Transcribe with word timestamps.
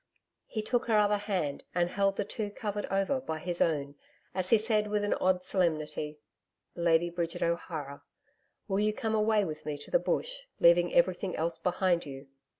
He 0.47 0.63
took 0.63 0.87
her 0.87 0.97
other 0.97 1.19
hand 1.19 1.63
and 1.75 1.87
held 1.87 2.15
the 2.17 2.25
two 2.25 2.49
covered 2.49 2.87
over 2.87 3.19
by 3.21 3.37
his 3.37 3.61
own 3.61 3.93
as 4.33 4.49
he 4.49 4.57
said 4.57 4.87
with 4.87 5.03
an 5.03 5.13
odd 5.13 5.43
solemnity: 5.43 6.17
'Lady 6.73 7.11
Bridget 7.11 7.43
O'Hara 7.43 8.01
will 8.67 8.79
you 8.79 8.93
come 8.95 9.13
away 9.13 9.45
with 9.45 9.63
me 9.63 9.77
to 9.77 9.91
the 9.91 9.99
Bush, 9.99 10.45
leaving 10.59 10.91
everything 10.91 11.35
else 11.35 11.59
behind 11.59 12.07
you?' 12.07 12.25